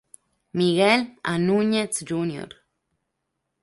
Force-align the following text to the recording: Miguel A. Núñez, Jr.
Miguel 0.57 1.01
A. 1.21 1.33
Núñez, 1.37 1.93
Jr. 2.09 2.49